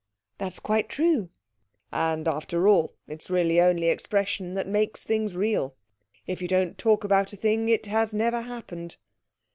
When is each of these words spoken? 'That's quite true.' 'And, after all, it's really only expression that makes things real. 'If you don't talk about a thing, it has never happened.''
'That's 0.39 0.57
quite 0.59 0.89
true.' 0.89 1.29
'And, 1.93 2.27
after 2.27 2.67
all, 2.67 2.95
it's 3.07 3.29
really 3.29 3.61
only 3.61 3.87
expression 3.89 4.55
that 4.55 4.65
makes 4.67 5.03
things 5.03 5.35
real. 5.35 5.75
'If 6.25 6.41
you 6.41 6.47
don't 6.47 6.75
talk 6.75 7.03
about 7.03 7.33
a 7.33 7.37
thing, 7.37 7.69
it 7.69 7.85
has 7.85 8.11
never 8.11 8.41
happened.'' 8.41 8.97